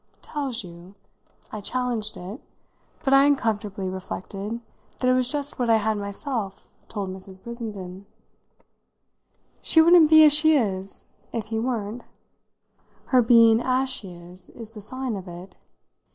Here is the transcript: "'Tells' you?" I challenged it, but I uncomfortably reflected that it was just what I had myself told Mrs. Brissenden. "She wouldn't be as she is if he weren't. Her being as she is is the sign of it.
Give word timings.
"'Tells' 0.23 0.63
you?" 0.63 0.95
I 1.51 1.61
challenged 1.61 2.17
it, 2.17 2.41
but 3.03 3.13
I 3.13 3.25
uncomfortably 3.27 3.87
reflected 3.87 4.59
that 4.97 5.07
it 5.07 5.13
was 5.13 5.31
just 5.31 5.59
what 5.59 5.69
I 5.69 5.75
had 5.75 5.95
myself 5.95 6.67
told 6.89 7.11
Mrs. 7.11 7.43
Brissenden. 7.43 8.07
"She 9.61 9.79
wouldn't 9.79 10.09
be 10.09 10.23
as 10.23 10.33
she 10.33 10.57
is 10.57 11.05
if 11.31 11.45
he 11.49 11.59
weren't. 11.59 12.01
Her 13.13 13.21
being 13.21 13.61
as 13.61 13.89
she 13.89 14.11
is 14.15 14.49
is 14.49 14.71
the 14.71 14.81
sign 14.81 15.15
of 15.15 15.27
it. 15.27 15.55